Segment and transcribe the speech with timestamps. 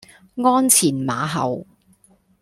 [0.43, 1.67] 鞍前馬後